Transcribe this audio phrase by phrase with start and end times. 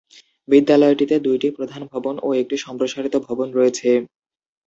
[0.47, 3.89] বিদ্যালয়টিতে দুইটি প্রধান ভবন ও একটি সম্প্রসারিত ভবন রয়েছে।